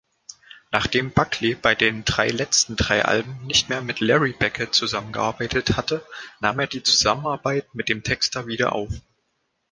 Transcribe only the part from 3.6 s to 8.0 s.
mehr mit Larry Beckett zusammengearbeitet hatte, nahm er die Zusammenarbeit mit